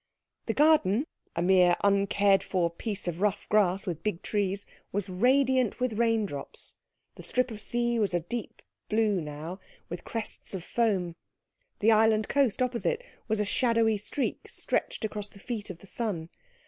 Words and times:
The 0.47 0.55
garden, 0.55 1.05
a 1.35 1.43
mere 1.43 1.75
uncared 1.83 2.41
for 2.41 2.71
piece 2.71 3.07
of 3.07 3.21
rough 3.21 3.47
grass 3.49 3.85
with 3.85 4.01
big 4.01 4.23
trees, 4.23 4.65
was 4.91 5.09
radiant 5.11 5.79
with 5.79 5.93
rain 5.99 6.25
drops; 6.25 6.75
the 7.17 7.21
strip 7.21 7.51
of 7.51 7.61
sea 7.61 7.99
was 7.99 8.11
a 8.15 8.19
deep 8.19 8.63
blue 8.89 9.21
now, 9.21 9.59
with 9.89 10.03
crests 10.03 10.55
of 10.55 10.63
foam; 10.63 11.15
the 11.81 11.91
island 11.91 12.27
coast 12.29 12.63
opposite 12.63 13.03
was 13.27 13.39
a 13.39 13.45
shadowy 13.45 13.97
streak 13.97 14.49
stretched 14.49 15.05
across 15.05 15.27
the 15.27 15.37
feet 15.37 15.69
of 15.69 15.77
the 15.77 15.85
sun. 15.85 16.29